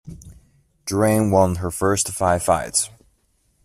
[0.85, 2.89] Draine won her first five fights.